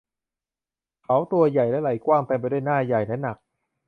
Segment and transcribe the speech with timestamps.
[1.03, 3.37] เขาตัวใหญ่และไหล่กว้าง เต็มไปด้วยหน้าใหญ่และหนัก